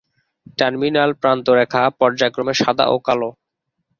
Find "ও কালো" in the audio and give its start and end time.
2.87-3.29